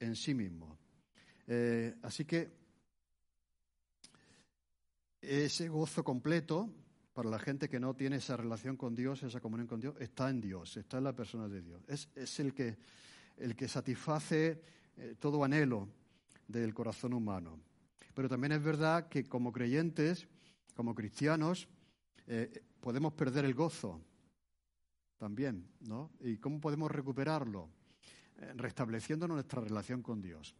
[0.00, 0.78] en sí mismo.
[1.46, 2.50] Eh, así que
[5.20, 6.68] ese gozo completo
[7.12, 10.30] para la gente que no tiene esa relación con Dios, esa comunión con Dios, está
[10.30, 11.82] en Dios, está en la persona de Dios.
[11.86, 12.76] Es, el, que,
[13.36, 14.62] el que satisface
[14.96, 15.88] eh, todo anhelo
[16.48, 17.60] del corazón humano.
[18.14, 20.26] Pero también es verdad que como creyentes,
[20.74, 21.68] como cristianos,
[22.26, 24.00] eh, podemos perder el gozo
[25.22, 26.10] también, ¿no?
[26.18, 27.68] ¿Y cómo podemos recuperarlo?
[28.38, 30.56] Eh, restableciendo nuestra relación con Dios.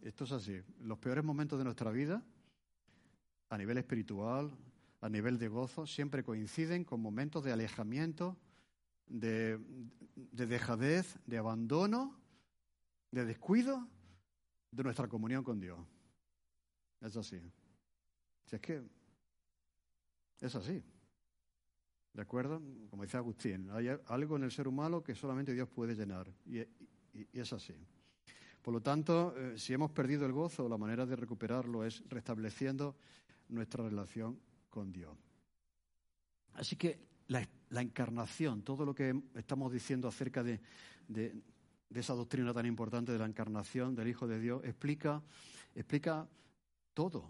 [0.00, 0.62] Esto es así.
[0.82, 2.22] Los peores momentos de nuestra vida,
[3.48, 4.56] a nivel espiritual,
[5.00, 8.36] a nivel de gozo, siempre coinciden con momentos de alejamiento,
[9.08, 9.58] de,
[10.30, 12.16] dejadez, de abandono,
[13.10, 13.88] de descuido
[14.70, 15.80] de nuestra comunión con Dios.
[17.00, 17.40] Es así.
[18.44, 18.84] Si es que
[20.40, 20.80] es así.
[22.12, 22.60] ¿De acuerdo?
[22.90, 26.26] Como dice Agustín, hay algo en el ser humano que solamente Dios puede llenar.
[26.46, 26.60] Y,
[27.32, 27.74] es así.
[28.62, 32.96] Por lo tanto, eh, si hemos perdido el gozo, la manera de recuperarlo es restableciendo
[33.48, 35.16] nuestra relación con Dios.
[36.54, 37.46] Así que la,
[37.80, 40.60] encarnación, todo lo que estamos diciendo acerca de,
[41.94, 45.22] esa doctrina tan importante de la encarnación del Hijo de Dios, explica,
[45.74, 46.28] explica
[46.92, 47.28] todo.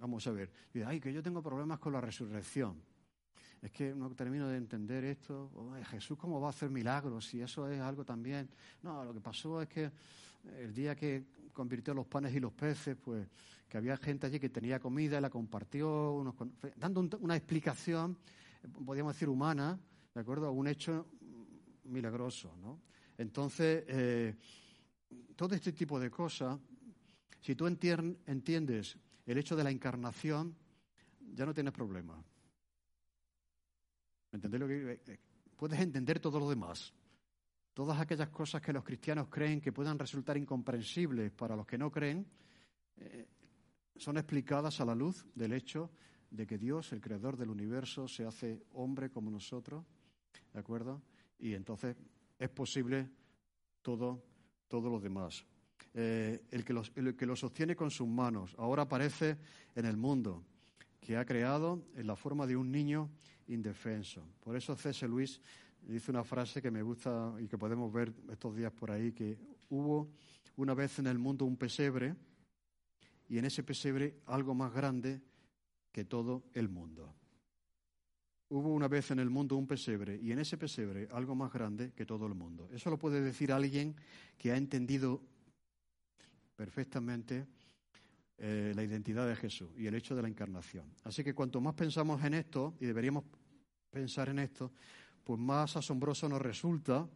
[0.00, 0.50] Vamos a ver,
[0.86, 2.82] ay, que yo tengo problemas con la resurrección.
[3.60, 5.50] Es que no termino de entender esto.
[5.90, 7.26] Jesús, ¿cómo va a hacer milagros?
[7.26, 8.48] Si eso es algo también.
[8.82, 9.90] No, lo que pasó es que
[10.58, 13.26] el día que convirtió los panes y los peces, pues
[13.68, 16.34] que había gente allí que tenía comida y la compartió,
[16.76, 18.16] dando una explicación,
[18.86, 19.78] podríamos decir humana,
[20.14, 20.46] ¿de acuerdo?
[20.46, 21.06] A un hecho
[21.84, 22.80] milagroso, ¿no?
[23.18, 24.34] Entonces, eh,
[25.34, 26.58] todo este tipo de cosas,
[27.40, 28.96] si tú entiendes
[29.32, 30.56] el hecho de la encarnación,
[31.34, 32.22] ya no tienes problema.
[34.32, 35.18] ¿Me lo que eh,
[35.56, 36.94] Puedes entender todo lo demás.
[37.74, 41.90] Todas aquellas cosas que los cristianos creen que puedan resultar incomprensibles para los que no
[41.90, 42.26] creen,
[42.96, 43.28] eh,
[43.96, 45.90] son explicadas a la luz del hecho
[46.30, 49.84] de que Dios, el creador del universo, se hace hombre como nosotros,
[50.52, 51.02] ¿de acuerdo?
[51.38, 51.96] Y entonces
[52.38, 53.10] es posible
[53.82, 54.24] todo,
[54.68, 55.44] todo lo demás.
[55.94, 59.36] Eh, el, que el que lo sostiene con sus manos, ahora aparece
[59.74, 60.44] en el mundo,
[61.00, 63.10] que ha creado en la forma de un niño
[63.48, 64.22] indefenso.
[64.40, 65.06] Por eso C.S.
[65.08, 65.40] Luis
[65.82, 69.38] dice una frase que me gusta y que podemos ver estos días por ahí, que
[69.70, 70.10] hubo
[70.56, 72.14] una vez en el mundo un pesebre,
[73.28, 75.20] y en ese pesebre algo más grande
[75.92, 77.14] que todo el mundo.
[78.50, 81.92] Hubo una vez en el mundo un pesebre y en ese pesebre algo más grande
[81.92, 82.68] que todo el mundo.
[82.72, 83.94] Eso lo puede decir alguien
[84.38, 85.20] que ha entendido
[86.58, 87.46] perfectamente
[88.36, 90.92] eh, la identidad de Jesús y el hecho de la encarnación.
[91.04, 93.22] Así que cuanto más pensamos en esto, y deberíamos
[93.88, 94.72] pensar en esto,
[95.22, 97.08] pues más asombroso nos resulta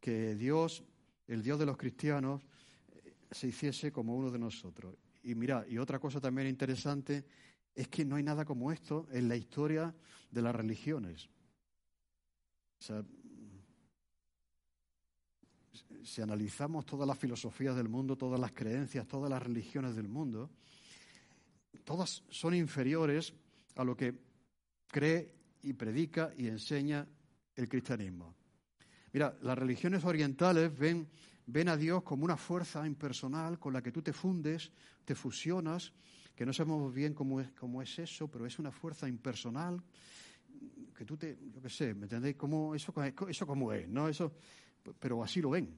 [0.00, 0.82] que Dios,
[1.26, 2.40] el Dios de los cristianos,
[2.94, 4.96] eh, se hiciese como uno de nosotros.
[5.22, 7.26] Y mira, y otra cosa también interesante
[7.74, 9.94] es que no hay nada como esto en la historia
[10.30, 11.28] de las religiones.
[12.80, 13.04] O sea,
[16.04, 20.50] si analizamos todas las filosofías del mundo, todas las creencias, todas las religiones del mundo,
[21.84, 23.32] todas son inferiores
[23.76, 24.14] a lo que
[24.86, 27.06] cree y predica y enseña
[27.54, 28.34] el cristianismo.
[29.12, 31.08] Mira, las religiones orientales ven
[31.46, 34.70] ven a Dios como una fuerza impersonal con la que tú te fundes,
[35.04, 35.92] te fusionas,
[36.34, 39.82] que no sabemos bien cómo es, cómo es eso, pero es una fuerza impersonal
[40.96, 42.36] que tú te, yo qué sé, ¿me entendéis?
[42.36, 42.94] ¿Cómo, eso,
[43.28, 44.08] eso cómo es, ¿no?
[44.08, 44.32] Eso,
[44.98, 45.74] pero así lo ven.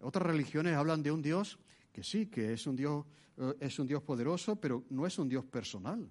[0.00, 1.58] Otras religiones hablan de un Dios
[1.92, 3.04] que sí, que es un Dios,
[3.36, 6.08] eh, es un Dios poderoso, pero no es un Dios personal,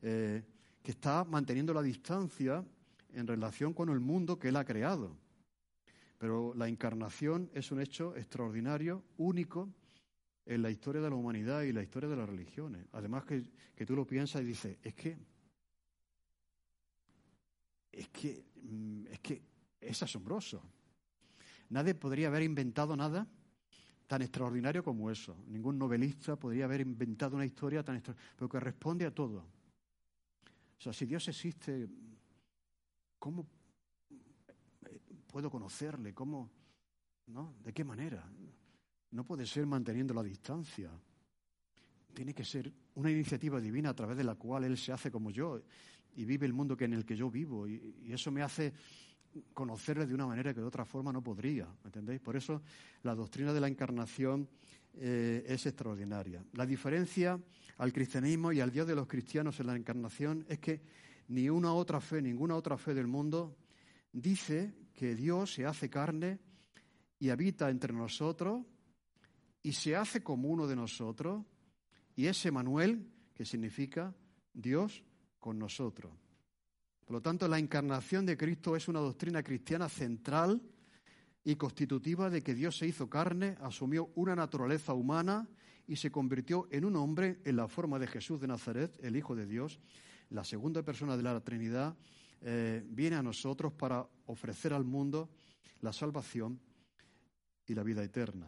[0.00, 0.42] eh,
[0.82, 2.64] que está manteniendo la distancia
[3.12, 5.16] en relación con el mundo que Él ha creado.
[6.18, 9.68] Pero la encarnación es un hecho extraordinario, único
[10.46, 12.86] en la historia de la humanidad y la historia de las religiones.
[12.92, 13.42] Además que,
[13.84, 15.16] tú lo piensas y dices, es que,
[17.90, 19.42] es que, mm, es que
[19.80, 20.62] es asombroso.
[21.72, 23.26] Nadie podría haber inventado nada
[24.06, 25.34] tan extraordinario como eso.
[25.48, 29.38] Ningún novelista podría haber inventado una historia tan extraordinaria, pero que responde a todo.
[29.38, 31.88] O sea, si Dios existe,
[33.18, 33.46] ¿cómo
[35.26, 36.12] puedo conocerle?
[36.12, 36.50] ¿Cómo?
[37.28, 37.54] ¿No?
[37.64, 38.22] ¿De qué manera?
[39.12, 40.90] No puede ser manteniendo la distancia.
[42.12, 45.30] Tiene que ser una iniciativa divina a través de la cual Él se hace como
[45.30, 45.62] yo
[46.16, 47.66] y vive el mundo que en el que yo vivo.
[47.66, 48.74] Y, eso me hace
[49.54, 51.66] conocerle de una manera que de otra forma no podría.
[51.66, 52.20] ¿Me entendéis?
[52.20, 52.62] Por eso
[53.02, 54.48] la doctrina de la encarnación
[54.94, 56.44] eh, es extraordinaria.
[56.52, 57.40] La diferencia
[57.78, 60.82] al cristianismo y al Dios de los cristianos en la encarnación es que
[61.28, 63.56] ni una otra fe, ninguna otra fe del mundo
[64.12, 66.38] dice que Dios se hace carne
[67.18, 68.64] y habita entre nosotros
[69.62, 71.44] y se hace como uno de nosotros
[72.14, 74.14] y es Emanuel, que significa
[74.52, 75.02] Dios
[75.38, 76.12] con nosotros.
[77.04, 80.62] Por lo tanto, la encarnación de Cristo es una doctrina cristiana central
[81.44, 85.48] y constitutiva de que Dios se hizo carne, asumió una naturaleza humana
[85.86, 89.34] y se convirtió en un hombre en la forma de Jesús de Nazaret, el Hijo
[89.34, 89.80] de Dios,
[90.30, 91.96] la segunda persona de la Trinidad,
[92.40, 95.30] eh, viene a nosotros para ofrecer al mundo
[95.80, 96.60] la salvación
[97.66, 98.46] y la vida eterna.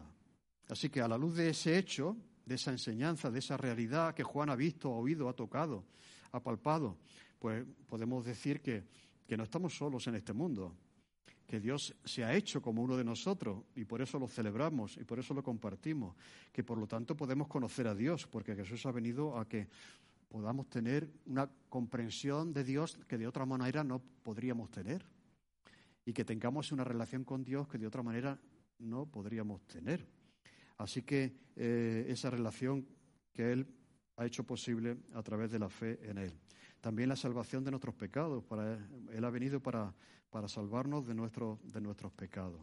[0.69, 4.23] Así que a la luz de ese hecho, de esa enseñanza, de esa realidad que
[4.23, 5.85] Juan ha visto, ha oído, ha tocado,
[6.31, 6.97] ha palpado,
[7.45, 8.83] pues podemos decir que,
[9.27, 10.75] que no estamos solos en este mundo,
[11.45, 15.03] que Dios se ha hecho como uno de nosotros y por eso lo celebramos y
[15.03, 16.15] por eso lo compartimos,
[16.51, 19.67] que por lo tanto podemos conocer a Dios, porque Jesús ha venido a que
[20.27, 25.05] podamos tener una comprensión de Dios que de otra manera no podríamos tener
[26.03, 28.39] y que tengamos una relación con Dios que de otra manera
[28.79, 30.03] no podríamos tener.
[30.79, 32.87] Así que eh, esa relación
[33.31, 33.67] que Él
[34.17, 36.33] ha hecho posible a través de la fe en Él.
[36.85, 38.43] También la salvación de nuestros pecados.
[38.43, 38.77] Para,
[39.11, 39.91] él ha venido para,
[40.29, 42.61] para salvarnos de, nuestro, de nuestros pecados.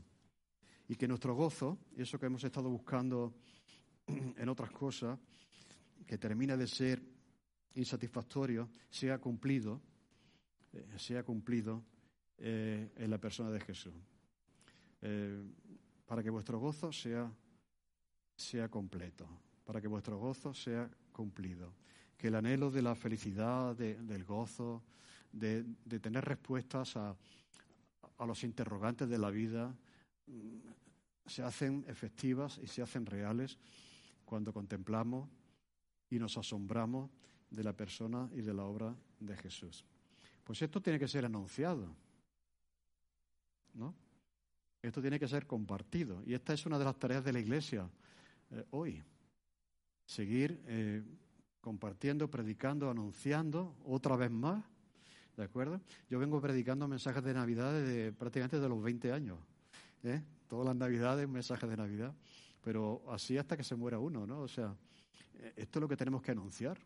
[0.87, 3.35] Y que nuestro gozo, eso que hemos estado buscando
[4.07, 5.19] en otras cosas,
[6.07, 7.03] que termina de ser
[7.75, 9.83] insatisfactorio, sea cumplido,
[10.73, 11.83] eh, sea cumplido
[12.39, 13.93] eh, en la persona de Jesús.
[15.01, 15.43] Eh,
[16.07, 17.29] para que vuestro gozo sea,
[18.37, 19.27] sea completo,
[19.65, 21.75] para que vuestro gozo sea cumplido.
[22.23, 24.81] Que el anhelo de la felicidad, del gozo,
[25.33, 25.65] de,
[26.01, 27.17] tener respuestas a,
[28.25, 29.75] los interrogantes de la vida,
[30.29, 30.59] mm,
[31.27, 33.59] se hacen efectivas y se hacen reales
[34.25, 35.29] cuando contemplamos
[36.11, 37.11] y nos asombramos
[37.51, 39.85] de la persona y de la obra de Jesús.
[40.45, 41.93] Pues esto tiene que ser anunciado,
[43.75, 43.97] ¿no?
[44.81, 46.23] Esto tiene que ser compartido.
[46.25, 47.91] Y esta es una de las tareas de la Iglesia
[48.53, 49.03] eh, hoy.
[50.07, 51.03] Seguir eh,
[51.63, 54.63] compartiendo, predicando, anunciando otra vez más.
[55.37, 55.81] ¿De acuerdo?
[56.11, 59.39] Yo vengo predicando mensajes de Navidad desde prácticamente de los 20 años.
[60.03, 60.21] ¿eh?
[60.47, 62.15] Todas las Navidades, mensajes de Navidad.
[62.63, 64.41] Pero así hasta que se muera uno, ¿no?
[64.43, 64.77] O sea,
[65.57, 66.79] esto es lo que tenemos que anunciar.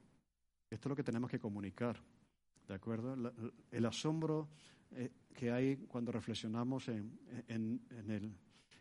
[0.70, 2.00] Esto es lo que tenemos que comunicar,
[2.66, 3.32] ¿de acuerdo?
[3.70, 4.48] el asombro
[4.90, 8.36] eh, que hay cuando reflexionamos en, el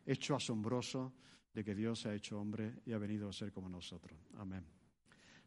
[0.06, 1.14] hecho asombroso
[1.54, 4.20] de que Dios se ha hecho hombre y ha venido a ser como nosotros.
[4.38, 4.75] Amén.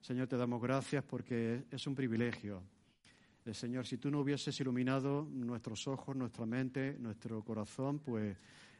[0.00, 2.62] Señor, te damos gracias porque es un privilegio.
[3.44, 8.36] Eh, Señor, si tú no hubieses iluminado nuestros ojos, nuestra mente, nuestro corazón, pues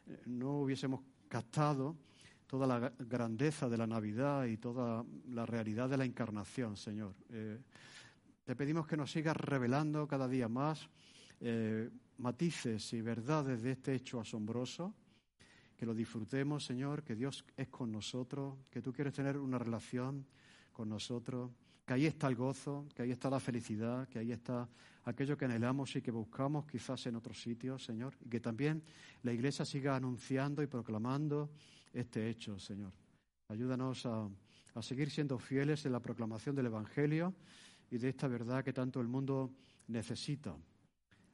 [0.07, 1.97] eh, no hubiésemos captado
[2.47, 7.13] toda la grandeza de la Navidad y toda la realidad de la encarnación, Señor.
[7.29, 7.59] Eh,
[8.45, 10.89] te pedimos que nos sigas revelando cada día más
[12.17, 14.93] matices y verdades de este hecho asombroso,
[15.77, 20.25] que lo disfrutemos, Señor, que Dios es con nosotros, que tú quieres tener una relación
[20.79, 21.51] con nosotros,
[21.85, 24.65] que ahí está el gozo, que ahí está la felicidad, que ahí está
[25.03, 28.81] aquello que anhelamos y que buscamos quizás en otros sitios, Señor, y que también
[29.23, 31.49] la Iglesia siga anunciando y proclamando
[31.91, 32.93] este hecho, Señor.
[33.49, 34.29] Ayúdanos a,
[34.79, 37.35] seguir siendo fieles en la proclamación del Evangelio
[37.91, 39.51] y de esta verdad que tanto el mundo
[39.87, 40.55] necesita,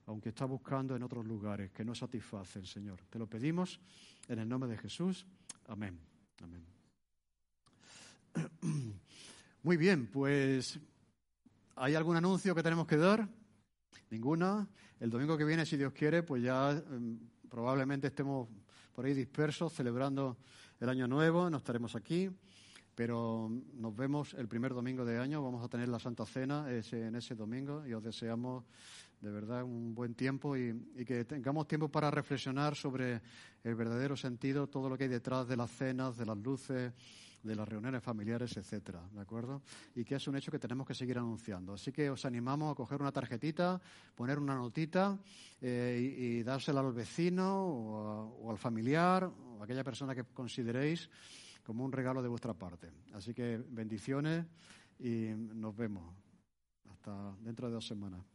[0.07, 2.99] aunque está buscando en otros lugares que no satisfacen, Señor.
[3.11, 3.79] Te lo pedimos
[4.27, 5.27] en el nombre de Jesús.
[5.67, 5.99] Amén.
[6.41, 6.65] Amén.
[9.65, 10.79] Muy bien, pues
[11.75, 13.27] ¿hay algún anuncio que tenemos que dar?
[14.11, 14.67] Ninguna.
[14.99, 17.17] El domingo que viene, si Dios quiere, pues ya em,
[17.49, 18.47] probablemente estemos
[18.93, 20.37] por ahí dispersos celebrando
[20.79, 22.29] el año nuevo, no estaremos aquí,
[22.93, 27.07] pero nos vemos el primer domingo de año, vamos a tener la Santa Cena ese,
[27.07, 28.65] en ese domingo y os deseamos
[29.19, 33.19] de verdad un buen tiempo y, que tengamos tiempo para reflexionar sobre
[33.63, 36.93] el verdadero sentido, todo lo que hay detrás de las cenas, de las luces,
[37.45, 39.61] de las reuniones familiares, etcétera, ¿de acuerdo?
[39.95, 41.73] Y que es un hecho que tenemos que seguir anunciando.
[41.73, 43.79] Así que os animamos a coger una tarjetita,
[44.15, 45.17] poner una notita
[45.61, 51.09] eh, y, dársela al vecino o, al familiar o a aquella persona que consideréis
[51.63, 52.91] como un regalo de vuestra parte.
[53.13, 54.45] Así que bendiciones
[54.99, 56.15] y nos vemos
[56.89, 58.34] hasta dentro de dos semanas.